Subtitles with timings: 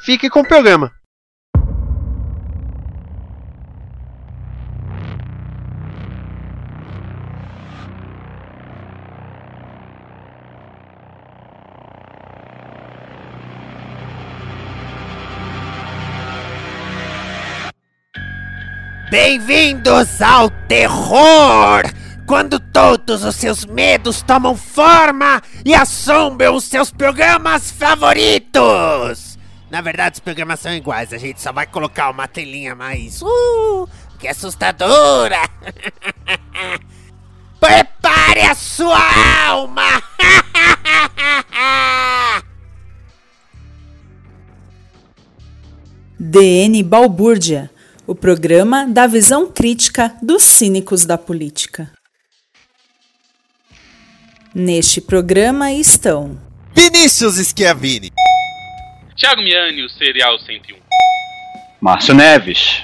[0.00, 0.90] fique com o programa.
[19.10, 21.82] Bem-vindos ao terror!
[22.26, 29.29] Quando todos os seus medos tomam forma e assombram os seus programas favoritos!
[29.70, 33.22] Na verdade, os programas são iguais, a gente só vai colocar uma telinha mais.
[33.22, 35.38] Uh, que assustadora!
[37.60, 38.98] Prepare a sua
[39.46, 40.02] alma!
[46.18, 47.70] DN Balbúrdia,
[48.06, 51.90] o programa da visão crítica dos cínicos da política.
[54.54, 56.38] Neste programa estão
[56.74, 58.10] Vinícius Schiavini,
[59.20, 60.78] Thiago Miani, o Serial 101.
[61.78, 62.82] Márcio Neves.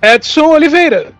[0.00, 1.12] Edson Oliveira.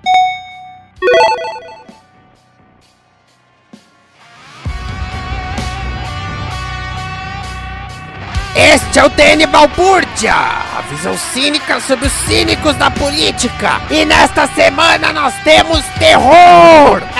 [8.56, 13.82] Este é o DN Balbúrdia, a visão cínica sobre os cínicos da política.
[13.90, 17.02] E nesta semana nós temos terror!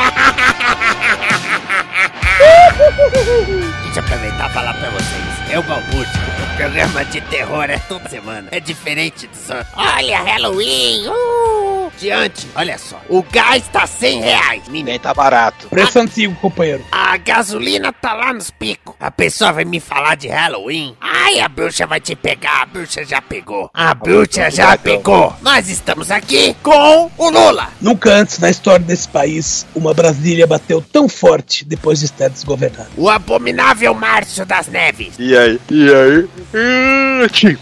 [3.84, 5.40] Deixa eu aproveitar e falar pra vocês.
[5.53, 6.12] Eu, Balbúrdia,
[6.45, 8.47] o programa de terror é toda semana.
[8.53, 9.69] É diferente dos outros.
[9.75, 11.09] Olha, Halloween!
[11.09, 11.91] Uh!
[11.98, 13.01] Diante, olha só.
[13.09, 14.69] O gás tá 100 reais.
[14.69, 15.69] nem tá barato.
[15.69, 16.84] Preço antigo, companheiro.
[16.93, 18.94] A gasolina tá lá nos picos.
[18.98, 20.97] A pessoa vai me falar de Halloween.
[21.00, 22.62] Ai, a bruxa vai te pegar.
[22.62, 23.71] A bruxa já pegou.
[23.72, 25.34] A bruxa já pegou.
[25.43, 27.69] Nós estamos aqui com o Lula.
[27.81, 32.91] Nunca antes na história desse país uma Brasília bateu tão forte depois de estar desgovernada.
[32.97, 35.15] O abominável Márcio das Neves.
[35.19, 35.60] E aí?
[35.70, 36.28] E aí?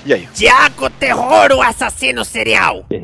[0.04, 0.28] E aí?
[0.34, 2.84] Tiago Terror, o assassino serial.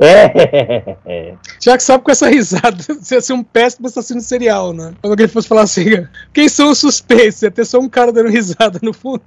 [1.60, 4.92] Já que sabe com essa risada, você ia ser um péssimo assassino serial, né?
[5.00, 7.42] Quando alguém fosse falar assim, quem são os suspeitos?
[7.42, 9.22] Ia ter só um cara dando risada no fundo.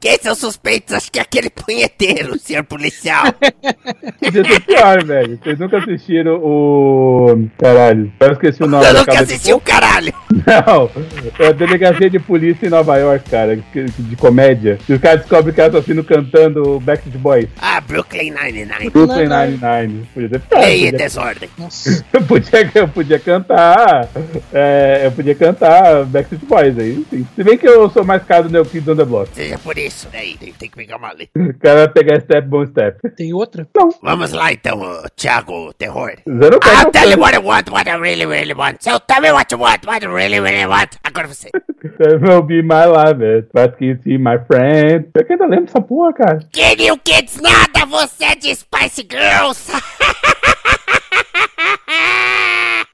[0.00, 0.94] Quem são suspeitos?
[0.94, 3.24] Acho que é aquele punheteiro, senhor policial.
[4.20, 5.38] Podia ser pior, velho.
[5.42, 7.48] Vocês nunca assistiram o.
[7.58, 8.84] Caralho, eu esqueci o nome.
[8.86, 10.12] Eu da nunca de- assisti o caralho.
[10.46, 10.90] Não,
[11.38, 14.78] é a delegacia de polícia em Nova York, cara, de comédia.
[14.88, 17.48] E os caras descobrem que é assassino cantando Backstreet Boys.
[17.60, 18.90] Ah, Brooklyn Nine-Nine.
[18.90, 20.06] Brooklyn Nine-Nine.
[20.12, 20.68] Podia ser pior.
[20.68, 21.48] E podia- desordem.
[22.12, 24.08] Eu podia, eu podia cantar.
[24.52, 27.26] é, eu podia cantar Backstreet Boys aí, sim.
[27.34, 29.28] Se bem que eu sou mais caro do New Kids on the Block.
[29.34, 30.08] Seja por isso.
[30.12, 31.30] Daí, tem, tem que pegar uma letra.
[31.56, 32.98] O cara vai pegar step bom step.
[33.16, 33.66] Tem outra?
[34.02, 34.80] Vamos lá então,
[35.16, 36.14] Thiago Terror.
[36.26, 38.82] Zero I'll I'll tell you what I want, what I really, really want.
[38.82, 40.96] So tell me what you want, what you really, really want.
[41.02, 41.50] Agora você.
[42.20, 43.18] Will be my love,
[43.52, 45.08] but can you see my friend?
[45.14, 46.38] Eu que ainda lembro dessa porra, cara.
[46.52, 49.70] Que New Kids nada, você é de Spice Girls.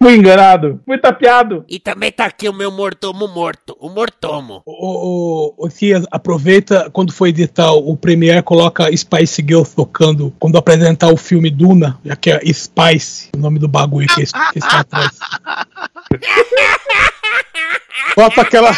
[0.02, 1.64] Fui enganado, fui tapeado.
[1.68, 4.60] e também tá aqui o meu mortomo morto, o mortomo.
[4.66, 10.58] O, o, o Cia, aproveita quando for editar o Premiere, coloca Spice Girl tocando quando
[10.58, 15.18] apresentar o filme Duna, já que é Spice, o nome do bagulho que está atrás.
[18.16, 18.72] Bota aquela.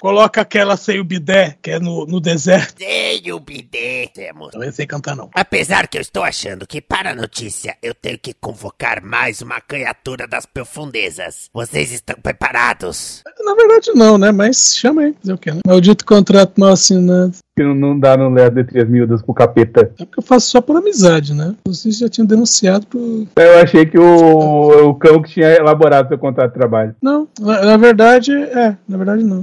[0.00, 2.78] Coloca aquela sem o bidé, que é no, no deserto.
[2.78, 4.50] Sei o bidê, temos.
[4.54, 5.28] Não sei cantar, não.
[5.34, 9.60] Apesar que eu estou achando que para a notícia eu tenho que convocar mais uma
[9.60, 11.50] criatura das profundezas.
[11.52, 13.24] Vocês estão preparados?
[13.40, 14.30] Na verdade, não, né?
[14.30, 15.50] Mas chama aí, fazer o quê?
[15.50, 15.60] Né?
[15.66, 17.36] Maldito contrato mal assinado.
[17.58, 19.90] Que não, não dá no ler as letrinhas miúdas pro capeta.
[19.98, 21.56] É porque eu faço só por amizade, né?
[21.66, 23.26] Vocês já tinham denunciado pro.
[23.34, 26.94] Eu achei que o, o cão que tinha elaborado seu contrato de trabalho.
[27.02, 28.76] Não, na, na verdade, é.
[28.88, 29.40] Na verdade, não.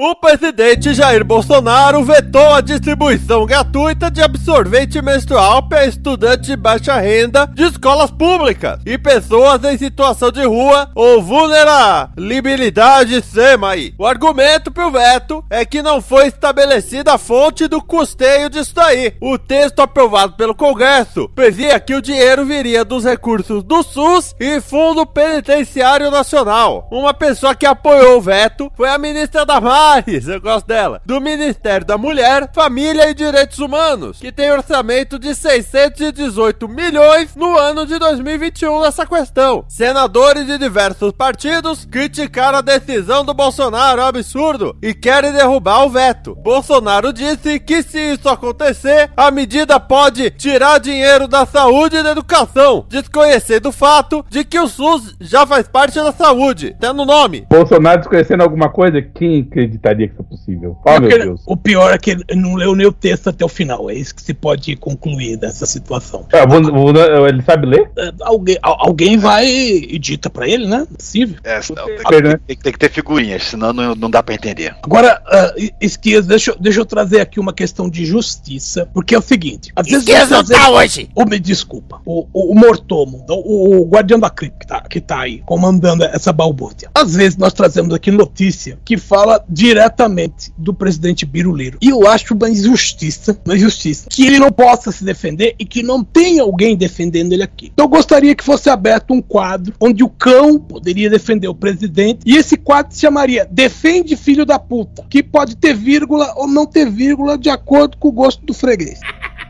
[0.00, 6.96] O presidente Jair Bolsonaro vetou a distribuição gratuita de absorvente menstrual para estudantes de baixa
[7.00, 13.24] renda de escolas públicas e pessoas em situação de rua ou vulnerabilidade
[13.68, 13.92] aí.
[13.98, 19.14] O argumento pro veto é que não foi estabelecida a fonte do custeio disso daí.
[19.20, 24.60] O texto aprovado pelo Congresso previa que o dinheiro viria dos recursos do SUS e
[24.60, 26.86] Fundo Penitenciário Nacional.
[26.88, 29.87] Uma pessoa que apoiou o veto foi a ministra da Mar
[30.28, 35.34] Eu gosto dela, do Ministério da Mulher, Família e Direitos Humanos, que tem orçamento de
[35.34, 39.64] 618 milhões no ano de 2021 nessa questão.
[39.66, 45.90] Senadores de diversos partidos criticaram a decisão do Bolsonaro, é absurdo, e querem derrubar o
[45.90, 46.34] veto.
[46.34, 52.10] Bolsonaro disse que se isso acontecer, a medida pode tirar dinheiro da saúde e da
[52.10, 57.46] educação, desconhecendo o fato de que o SUS já faz parte da saúde, tendo nome.
[57.48, 59.48] Bolsonaro desconhecendo alguma coisa, quem
[59.78, 60.76] acreditaria que isso é possível?
[60.84, 61.40] Oh, meu Deus.
[61.46, 63.88] O pior é que ele não leu nem o texto até o final.
[63.90, 66.26] É isso que se pode concluir dessa situação.
[66.32, 67.90] Ah, vou- vou- ele sabe ler?
[67.96, 70.78] É, Alguém, al- alguém vai e dita pra ele, né?
[70.78, 71.36] Não possível.
[71.44, 72.40] É, senão tem, Sei, né?
[72.46, 74.74] tem- tem que ter figurinhas, senão não, não dá pra entender.
[74.82, 79.18] Agora, uh, Esquias, deixa, eu- deixa eu trazer aqui uma questão de justiça, porque é
[79.18, 80.00] o seguinte: às vezes.
[80.00, 81.08] Esquias nós não tá trazemos- hoje.
[81.14, 85.02] Oh, me desculpa, o, o, o mortomo, o, o guardião da cripta que tá, que
[85.18, 86.90] aí, comandando essa balbúrdia.
[86.94, 91.76] Às vezes nós trazemos aqui notícia que fala diretamente do presidente Biruleiro.
[91.82, 95.82] E eu acho uma injustiça, uma injustiça, que ele não possa se defender e que
[95.82, 97.70] não tenha alguém defendendo ele aqui.
[97.72, 102.20] Então eu gostaria que fosse aberto um quadro onde o cão poderia defender o presidente
[102.24, 106.64] e esse quadro se chamaria Defende Filho da Puta, que pode ter vírgula ou não
[106.64, 109.00] ter vírgula de acordo com o gosto do freguês.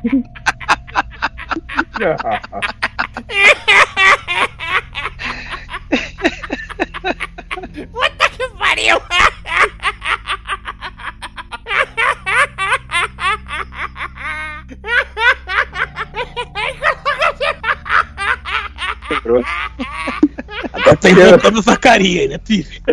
[21.15, 22.83] tá inventando Zacaria aí, né, Tiff?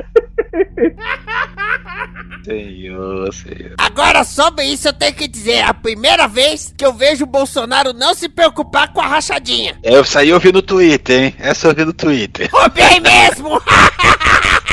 [2.46, 3.74] Senhor, senhor.
[3.76, 7.28] Agora, sobre isso, eu tenho que dizer: é a primeira vez que eu vejo o
[7.28, 9.80] Bolsonaro não se preocupar com a rachadinha.
[9.82, 11.36] É, eu vi no Twitter, hein?
[11.40, 12.48] Essa eu vi no Twitter.
[12.52, 13.60] Roubei mesmo!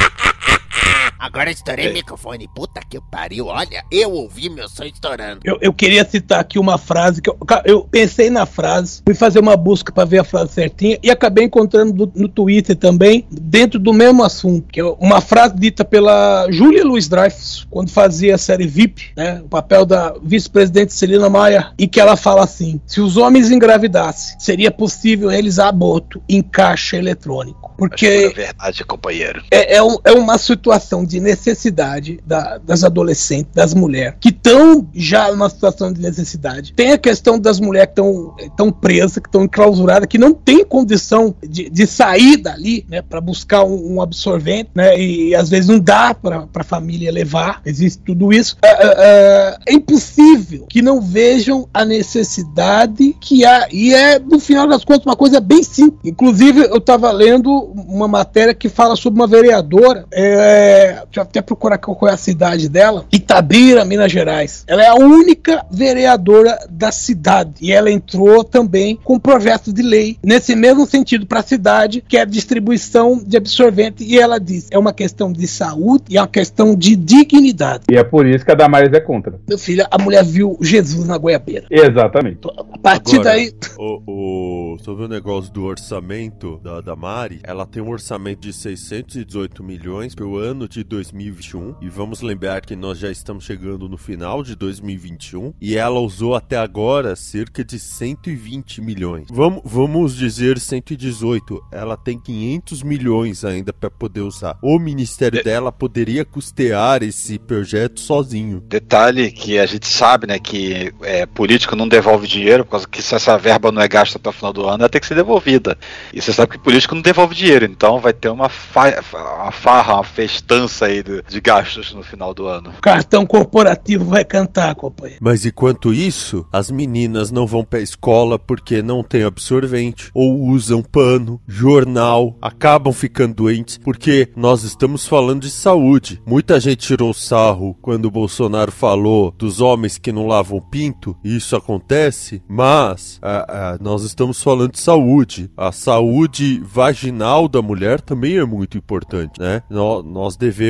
[1.23, 2.49] Agora estourei o microfone.
[2.53, 3.47] Puta que pariu.
[3.47, 5.41] Olha, eu ouvi meu som estourando.
[5.45, 9.39] Eu, eu queria citar aqui uma frase que eu, eu pensei na frase, fui fazer
[9.39, 13.79] uma busca pra ver a frase certinha e acabei encontrando do- no Twitter também, dentro
[13.79, 18.39] do mesmo assunto, que é uma frase dita pela Júlia Luiz Dreyfus, quando fazia a
[18.39, 23.01] série VIP, né, o papel da vice-presidente Celina Maia, e que ela fala assim: se
[23.01, 27.71] os homens engravidassem, seria possível realizar aborto em caixa eletrônico.
[27.73, 29.43] Acho Porque que é verdade, companheiro.
[29.51, 34.87] é, é um- é uma situação de necessidade da- das adolescentes, das mulheres, que estão
[34.95, 36.73] já numa situação de necessidade.
[36.73, 41.35] Tem a questão das mulheres que estão presas, que estão enclausuradas, que não tem condição
[41.43, 45.79] de, de sair dali, né, para buscar um, um absorvente, né, e às vezes não
[45.79, 48.57] dá para a família levar, existe tudo isso.
[48.63, 54.39] É, é, é, é impossível que não vejam a necessidade que há, e é, no
[54.39, 56.01] final das contas, uma coisa bem simples.
[56.05, 61.43] Inclusive, eu estava lendo uma matéria que fala sobre uma vereadora, é, deixa eu até
[61.43, 64.65] procurar qual é a cidade dela, Itabira, Minas Gerais.
[64.67, 70.19] Ela é a única vereadora da cidade e ela entrou também com projetos de lei
[70.25, 74.05] nesse mesmo sentido para a cidade, que é a distribuição de absorvente.
[74.05, 77.85] E ela diz: é uma questão de saúde e é uma questão de dignidade.
[77.91, 79.39] E é por isso que a Damares é contra.
[79.49, 81.67] Meu filho, a mulher viu Jesus na goiabeira.
[81.71, 82.41] Exatamente.
[82.73, 83.53] A partir Agora, daí.
[83.79, 88.53] O, o, sobre o negócio do orçamento da, da Mari, ela tem um orçamento de
[88.53, 91.77] 618 milhões para o ano de 2021.
[91.81, 95.55] E vamos lembrar que nós já estamos chegando no final de 2021.
[95.59, 99.27] E ela usou até agora cerca de 120 milhões.
[99.31, 101.63] Vamos, vamos dizer 118.
[101.73, 104.59] Ela tem 500 milhões ainda para poder usar.
[104.63, 108.61] O ministério dela poderia custear esse projeto sozinho.
[108.61, 113.01] Detalhe que a gente sabe, né, que é, político não devolve dinheiro, por causa que
[113.01, 115.15] se essa verba não é gasta até o final do ano, ela tem que ser
[115.15, 115.79] devolvida.
[116.13, 119.95] E você sabe que político não devolve dinheiro, então vai ter uma, fa uma farra,
[119.95, 122.73] uma festança aí de, de gastos no final do ano.
[122.81, 125.19] Cartão corporativo vai cantar, companheiro.
[125.21, 130.83] Mas enquanto isso, as meninas não vão pra escola porque não tem absorvente, ou usam
[130.83, 136.21] pano, jornal, acabam ficando doentes, porque nós estamos falando de saúde.
[136.27, 141.37] Muita gente tirou sarro quando o Bolsonaro falou dos homens que não lavam pinto, e
[141.37, 145.51] isso acontece, mas ah, ah, nós estamos falando de saúde.
[145.57, 149.63] A saúde vaginal da mulher também é muito importante, né?
[149.71, 150.62] Nó- Nós devemos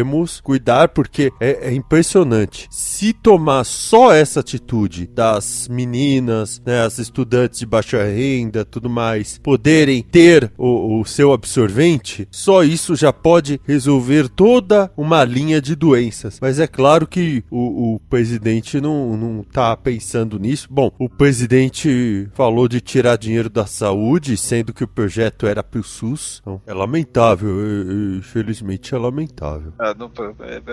[0.43, 2.69] cuidar porque é, é impressionante.
[2.71, 9.39] Se tomar só essa atitude das meninas, né, as estudantes de baixa renda, tudo mais,
[9.39, 15.75] poderem ter o, o seu absorvente, só isso já pode resolver toda uma linha de
[15.75, 16.39] doenças.
[16.41, 20.69] Mas é claro que o, o presidente não, não tá pensando nisso.
[20.71, 25.83] Bom, o presidente falou de tirar dinheiro da saúde, sendo que o projeto era pro
[25.83, 26.39] SUS.
[26.41, 29.73] Então, é lamentável, é- é- infelizmente é lamentável.
[29.83, 30.11] É, não-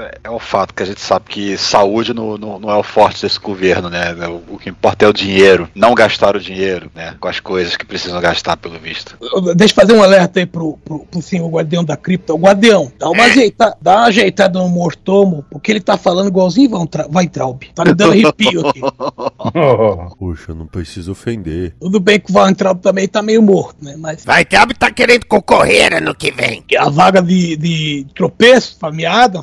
[0.04, 2.84] é- é o fato que a gente sabe que saúde não, não, não é o
[2.84, 4.14] forte desse governo, né?
[4.28, 7.16] O, o que importa é o dinheiro, não gastar o dinheiro, né?
[7.20, 9.18] Com as coisas que precisam gastar, pelo visto.
[9.56, 12.34] Deixa eu fazer um alerta aí pro, pro, pro senhor guardião da cripta.
[12.34, 16.70] O guardião, dá uma, ajeita, dá uma ajeitada no mortomo, porque ele tá falando igualzinho
[16.70, 17.64] Van Tra- Weintraub.
[17.74, 18.82] Tá me dando arrepio aqui.
[20.20, 21.74] Poxa, não preciso ofender.
[21.80, 23.96] Tudo bem que o Weintraub também tá meio morto, né?
[23.98, 26.64] Mas Vai, Traub tá querendo concorrer ano que vem.
[26.78, 29.42] a vaga de, de tropeço, fameada,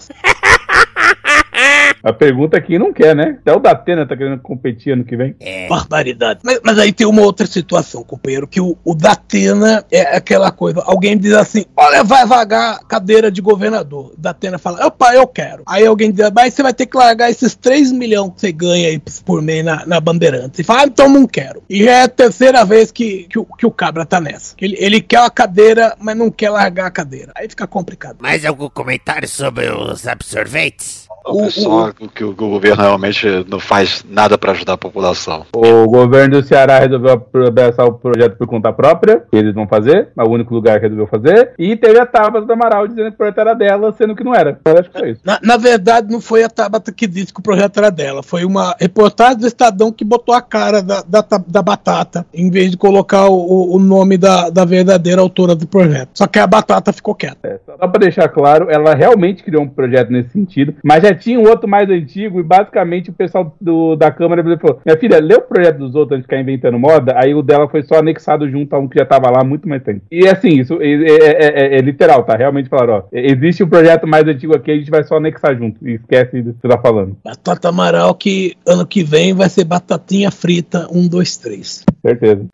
[2.06, 3.36] A pergunta é quem não quer, né?
[3.40, 5.34] Até o Datena tá querendo competir ano que vem.
[5.40, 5.66] É.
[5.68, 6.38] barbaridade.
[6.44, 10.80] Mas, mas aí tem uma outra situação, companheiro, que o, o Datena é aquela coisa.
[10.86, 14.12] Alguém diz assim: olha, vai vagar cadeira de governador.
[14.12, 15.64] O Datena fala: opa, eu quero.
[15.66, 18.86] Aí alguém diz: mas você vai ter que largar esses 3 milhões que você ganha
[18.88, 20.60] aí por mês na, na Bandeirantes.
[20.60, 21.60] Ele fala: ah, então não quero.
[21.68, 24.54] E já é a terceira vez que, que, o, que o Cabra tá nessa.
[24.60, 27.32] Ele, ele quer a cadeira, mas não quer largar a cadeira.
[27.34, 28.18] Aí fica complicado.
[28.20, 31.06] Mais algum comentário sobre os absorventes?
[31.28, 35.46] O- o, que o governo realmente não faz nada pra ajudar a população.
[35.54, 40.08] O governo do Ceará resolveu abraçar o projeto por conta própria, que eles vão fazer,
[40.16, 41.52] é o único lugar que resolveu fazer.
[41.58, 44.34] E teve a Tabata do Amaral dizendo que o projeto era dela, sendo que não
[44.34, 44.58] era.
[44.64, 45.20] Eu acho que foi isso.
[45.24, 48.22] Na, na verdade, não foi a Tabata que disse que o projeto era dela.
[48.22, 52.70] Foi uma reportagem do Estadão que botou a cara da, da, da Batata, em vez
[52.70, 56.10] de colocar o, o nome da, da verdadeira autora do projeto.
[56.14, 57.36] Só que a Batata ficou quieta.
[57.42, 61.38] É, só pra deixar claro, ela realmente criou um projeto nesse sentido, mas já tinha
[61.38, 65.34] um outro mais antigo e basicamente o pessoal do, da Câmara falou: Minha filha, lê
[65.34, 67.14] o projeto dos outros antes de ficar inventando moda.
[67.16, 69.68] Aí o dela foi só anexado junto a um que já tava lá há muito
[69.68, 70.02] mais tempo.
[70.10, 72.36] E assim, isso é, é- é- é literal, tá?
[72.36, 75.86] Realmente falaram: ó, existe um projeto mais antigo aqui, a gente vai só anexar junto.
[75.86, 77.16] E esquece do que você tá falando.
[77.24, 81.84] Batata Amaral que ano que vem vai ser batatinha frita 1, 2, 3.
[82.02, 82.46] Certeza.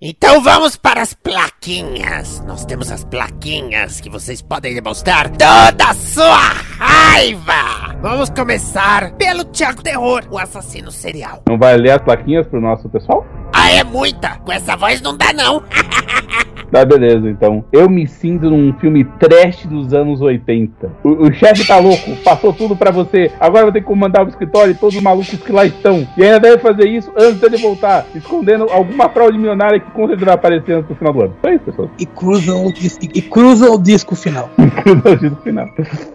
[0.00, 2.40] Então vamos para as plaquinhas.
[2.46, 6.38] Nós temos as plaquinhas que vocês podem demonstrar toda a sua
[6.78, 7.96] raiva.
[8.00, 11.42] Vamos começar pelo Thiago Terror, o assassino serial.
[11.48, 13.26] Não vai ler as plaquinhas pro nosso pessoal?
[13.52, 14.38] Ah, é muita.
[14.38, 15.64] Com essa voz não dá não.
[16.70, 17.64] Tá, beleza, então.
[17.72, 20.90] Eu me sinto num filme trash dos anos 80.
[21.02, 23.30] O, o chefe tá louco, passou tudo pra você.
[23.40, 26.06] Agora vai ter que comandar o escritório e todos os malucos que lá estão.
[26.16, 30.26] E ainda deve fazer isso antes dele voltar, escondendo alguma fraude milionária que com certeza
[30.26, 31.36] vai aparecer antes do final do ano.
[31.42, 31.90] Só isso, pessoal.
[31.98, 34.50] E cruzam o disco, e cruzam o disco final.
[34.58, 35.68] no final.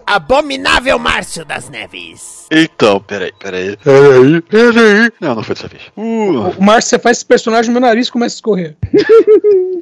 [0.06, 2.46] Abominável Márcio das Neves.
[2.50, 3.76] Então, peraí, peraí.
[3.82, 5.10] Peraí, peraí.
[5.20, 5.82] Não, não foi dessa vez.
[5.96, 8.76] Uh, O Márcio, você faz esse personagem, meu nariz começa a escorrer.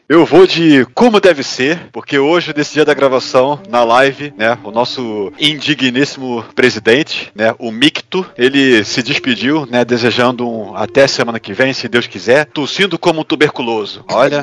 [0.08, 0.61] eu vou de
[0.94, 6.44] como deve ser, porque hoje, nesse dia da gravação, na live, né, o nosso indigníssimo
[6.54, 11.88] presidente, né, o Micto, ele se despediu, né, desejando um até semana que vem, se
[11.88, 14.04] Deus quiser, tossindo como um tuberculoso.
[14.10, 14.42] Olha,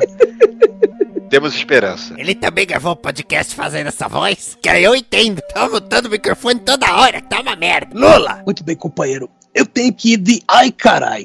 [1.30, 2.14] temos esperança.
[2.18, 4.58] Ele também gravou um podcast fazendo essa voz?
[4.60, 5.40] Que aí eu entendo.
[5.54, 7.90] Tá mutando o microfone toda hora, tá uma merda.
[7.94, 8.42] Lula!
[8.44, 9.30] Muito bem, companheiro.
[9.54, 11.24] Eu tenho que ir de ai carai.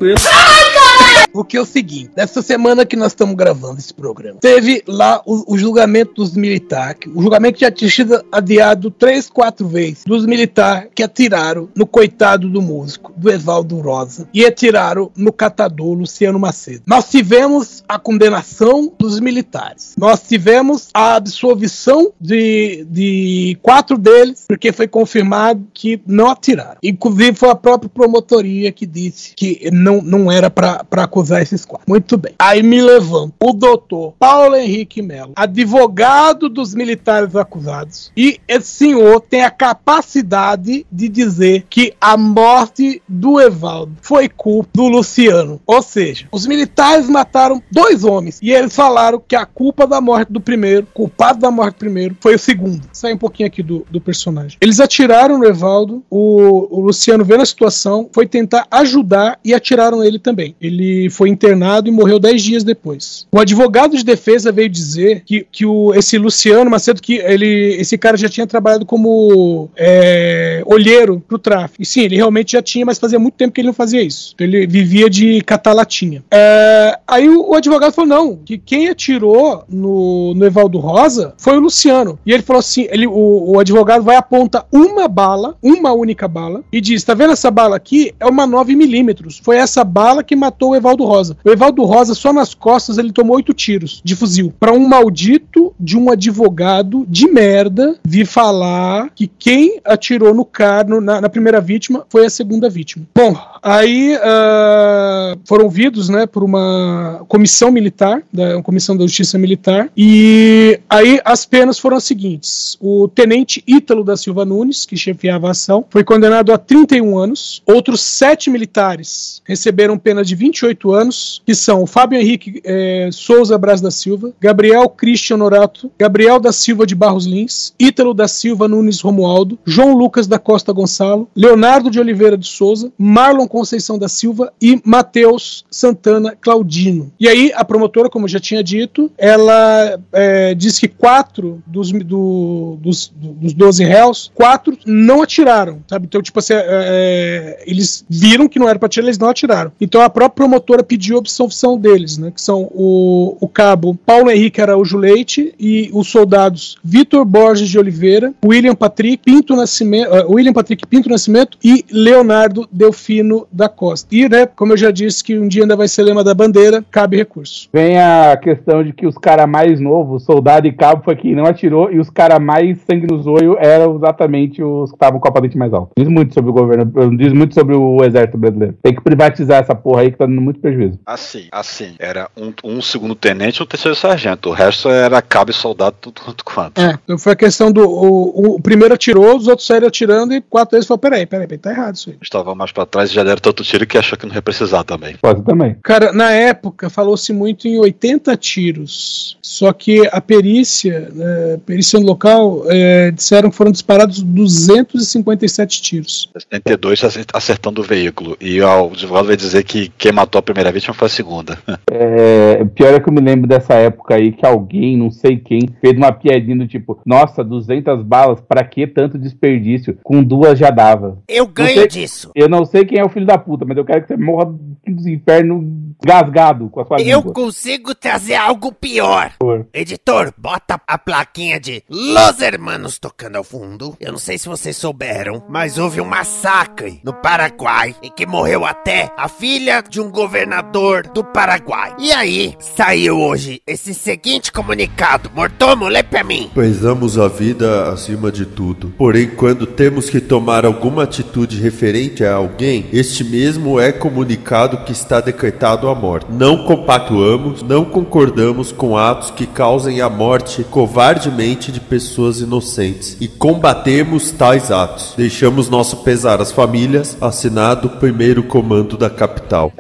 [1.31, 5.53] Porque é o seguinte, nessa semana que nós estamos gravando esse programa, teve lá o,
[5.53, 10.89] o julgamento dos militares, o julgamento já tinha sido adiado três, quatro vezes, dos militares
[10.95, 16.84] que atiraram no coitado do músico, do Evaldo Rosa, e atiraram no catador Luciano Macedo.
[16.86, 19.93] Nós tivemos a condenação dos militares.
[19.98, 26.77] Nós tivemos a absolvição de, de quatro deles, porque foi confirmado que não atiraram.
[26.81, 31.85] Inclusive foi a própria promotoria que disse que não, não era para acusar esses quatro.
[31.88, 32.33] Muito bem.
[32.38, 39.21] Aí me levanto o doutor Paulo Henrique Melo, advogado dos militares acusados, e esse senhor
[39.21, 45.62] tem a capacidade de dizer que a morte do Evaldo foi culpa do Luciano.
[45.65, 50.31] Ou seja, os militares mataram dois homens e eles falaram que a culpa da morte
[50.31, 52.81] do primeiro, culpado da morte do primeiro, foi o segundo.
[52.91, 54.57] Sai um pouquinho aqui do, do personagem.
[54.62, 60.03] Eles atiraram no Evaldo, o, o Luciano vendo a situação, foi tentar ajudar e atiraram
[60.03, 60.55] ele também.
[60.62, 63.28] Ele foi internado e morreu 10 dias depois.
[63.32, 67.98] O advogado de defesa veio dizer que, que o, esse Luciano Macedo, que ele, esse
[67.98, 71.82] cara já tinha trabalhado como é, olheiro pro tráfico.
[71.82, 74.32] E sim, ele realmente já tinha, mas fazia muito tempo que ele não fazia isso.
[74.34, 76.24] Então, ele vivia de catar latinha.
[76.32, 81.58] É, aí o, o, advogado falou: não, que quem atirou no, no Evaldo Rosa foi
[81.58, 82.20] o Luciano.
[82.25, 86.64] E ele falou assim: ele, o, o advogado vai apontar uma bala, uma única bala,
[86.72, 88.14] e diz: tá vendo essa bala aqui?
[88.20, 89.42] É uma 9mm.
[89.44, 91.38] Foi essa bala que matou o Evaldo Rosa.
[91.44, 94.54] O Evaldo Rosa, só nas costas, ele tomou oito tiros de fuzil.
[94.60, 100.88] Para um maldito de um advogado de merda vir falar que quem atirou no cara,
[100.88, 103.06] no, na, na, primeira vítima, foi a segunda vítima.
[103.15, 109.39] Bom, aí uh, foram ouvidos, né, por uma comissão militar, da uma comissão da justiça
[109.39, 114.95] militar, e aí as penas foram as seguintes: o tenente Ítalo da Silva Nunes, que
[114.95, 117.63] chefiava a ação, foi condenado a 31 anos.
[117.65, 123.57] Outros sete militares receberam pena de 28 anos, que são o Fábio Henrique eh, Souza
[123.57, 128.67] Braz da Silva, Gabriel Christian Norato, Gabriel da Silva de Barros Lins, Ítalo da Silva
[128.67, 134.09] Nunes Romualdo, João Lucas da Costa Gonçalo, Leonardo de Oliveira de Souza, Marlon Conceição da
[134.09, 137.13] Silva e Matheus Santana Claudino.
[137.17, 141.89] E aí a promotora, como eu já tinha dito, ela é, diz que quatro dos,
[141.89, 146.05] do, dos, dos 12 réus, quatro não atiraram, sabe?
[146.05, 149.71] Então, tipo assim, é, é, eles viram que não era para atirar, eles não atiraram.
[149.79, 152.31] Então a própria promotora pediu a absolvição deles, né?
[152.31, 157.79] Que são o, o cabo Paulo Henrique Araújo Leite e os soldados Vitor Borges de
[157.79, 164.08] Oliveira, William Patrick Pinto Nascimento, uh, William Patrick Pinto Nascimento e Leonardo Delfino da Costa.
[164.12, 166.84] E, né, como eu já disse que um dia ainda vai ser lema da bandeira,
[166.92, 167.70] cabe recurso.
[167.72, 171.46] Vem a questão de que os caras mais novos, soldado e cabo, foi quem não
[171.46, 175.32] atirou, e os caras mais sangue no zoio eram exatamente os que estavam com a
[175.32, 175.92] patente mais alta.
[175.98, 178.78] Diz muito sobre o governo, diz muito sobre o exército brasileiro.
[178.82, 181.00] Tem que privatizar essa porra aí que tá dando muito prejuízo.
[181.06, 184.50] Assim, assim, era um, um segundo tenente e um terceiro sargento.
[184.50, 186.80] O resto era cabo e soldado, tudo quanto quanto.
[186.80, 187.88] É, então foi a questão do.
[187.88, 191.60] O, o primeiro atirou, os outros saíram atirando e quatro vezes falaram: peraí, peraí, peraí,
[191.60, 192.18] tá errado isso aí.
[192.22, 194.84] Estava mais pra trás e já deram tanto tiro que achou que não ia precisar
[194.84, 195.15] também.
[195.22, 195.75] Pode também.
[195.84, 199.38] Cara, na época falou-se muito em 80 tiros.
[199.41, 206.29] Só que a perícia, né, perícia no local, é, disseram que foram disparados 257 tiros.
[206.38, 207.01] 72
[207.34, 208.36] acertando o veículo.
[208.39, 211.58] E ó, o advogado vai dizer que quem matou a primeira vítima foi a segunda.
[211.98, 215.62] É, pior é que eu me lembro dessa época aí que alguém, não sei quem,
[215.79, 219.98] fez uma piadinha do tipo: Nossa, 200 balas, pra que tanto desperdício?
[220.03, 221.20] Com duas já dava.
[221.27, 222.32] Eu ganho sei, disso.
[222.36, 224.53] Eu não sei quem é o filho da puta, mas eu quero que você morra
[224.86, 225.63] dos infernos
[226.04, 227.34] gasgado com a sua Eu língua.
[227.34, 229.32] consigo trazer algo pior.
[229.40, 229.68] Por.
[229.74, 233.96] Editor, bota a plaquinha de Los Hermanos tocando ao fundo.
[234.00, 238.66] Eu não sei se vocês souberam, mas houve um massacre no Paraguai em que morreu
[238.66, 241.96] até a filha de um governador do Paraguai.
[242.00, 245.31] E aí, saiu hoje esse seguinte comunicado.
[245.34, 246.50] Mortomo, lê pra mim.
[246.53, 248.94] Prezamos a vida acima de tudo.
[248.98, 254.92] Porém, quando temos que tomar alguma atitude referente a alguém, este mesmo é comunicado que
[254.92, 256.27] está decretado a morte.
[256.29, 263.27] Não compactuamos, não concordamos com atos que causem a morte covardemente de pessoas inocentes e
[263.27, 265.13] combatemos tais atos.
[265.15, 269.71] Deixamos nosso pesar às famílias, assinado o primeiro comando da capital.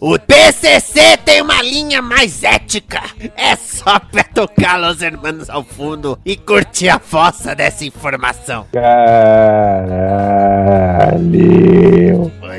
[0.00, 3.02] O PCC tem uma linha mais ética.
[3.36, 8.66] É só pra tocar Los Hermanos ao fundo e curtir a fossa dessa informação.
[8.72, 9.90] Caralho.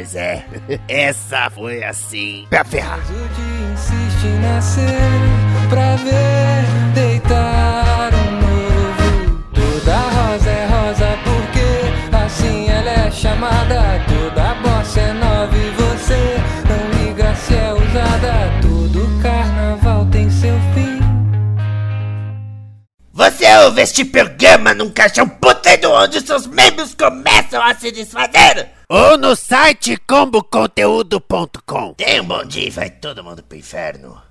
[0.01, 0.43] Pois é,
[0.89, 2.97] essa foi assim pra ferrar.
[2.97, 4.97] O dia insiste em nascer
[5.69, 7.90] pra ver deitar
[23.43, 28.69] Ouve este programa num caixão putrido onde seus membros começam a se desfazer?
[28.87, 31.95] Ou no site comboconteúdo.com.
[31.95, 34.30] Tenha um bom dia vai todo mundo pro inferno.